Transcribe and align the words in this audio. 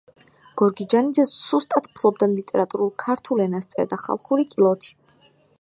გორგიჯანიძე 0.61 1.25
სუსტად 1.31 1.89
ფლობდა 1.99 2.29
ლიტერატურულ 2.33 2.91
ქართულ 3.07 3.47
ენას, 3.49 3.73
წერდა 3.75 4.03
ხალხური 4.09 4.51
კილოთი. 4.57 4.99